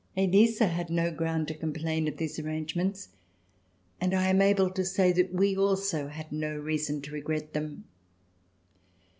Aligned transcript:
Elisa 0.17 0.65
had 0.65 0.89
no 0.89 1.11
ground 1.11 1.47
to 1.47 1.53
complain 1.53 2.07
of 2.07 2.17
these 2.17 2.39
arrangements, 2.39 3.09
and 3.99 4.15
I 4.15 4.29
am 4.29 4.41
able 4.41 4.71
to 4.71 4.83
say 4.83 5.11
that 5.11 5.31
we 5.31 5.55
also 5.55 6.07
had 6.07 6.31
no 6.31 6.57
reason 6.57 7.03
to 7.03 7.11
regret 7.11 7.53
them. 7.53 7.83